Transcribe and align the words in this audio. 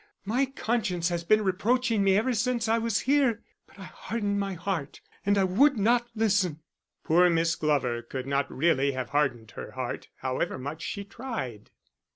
My 0.25 0.47
conscience 0.47 1.09
has 1.09 1.23
been 1.23 1.43
reproaching 1.43 2.03
me 2.03 2.17
ever 2.17 2.33
since 2.33 2.67
I 2.67 2.79
was 2.79 3.01
here, 3.01 3.43
but 3.67 3.77
I 3.77 3.83
hardened 3.83 4.39
my 4.39 4.55
heart, 4.55 4.99
and 5.27 5.57
would 5.59 5.77
not 5.77 6.07
listen." 6.15 6.59
Poor 7.03 7.29
Miss 7.29 7.55
Glover 7.55 8.01
could 8.01 8.25
not 8.25 8.51
really 8.51 8.93
have 8.93 9.09
hardened 9.09 9.51
her 9.51 9.73
heart, 9.73 10.07
however 10.15 10.57
much 10.57 10.81
she 10.81 11.03
tried. 11.03 11.69